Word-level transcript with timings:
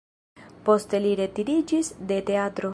Poste 0.69 1.01
li 1.05 1.13
retiriĝis 1.21 1.95
de 2.13 2.21
teatro. 2.31 2.69